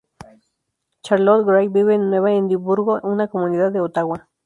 [1.03, 4.27] Charlotte Gray vive en Nueva Edimburgo, una comunidad de Ottawa.